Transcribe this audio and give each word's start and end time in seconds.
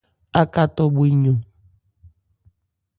Aka 0.41 0.63
tɔ 0.75 0.83
bhwe 0.93 1.05
yɔn. 1.23 1.39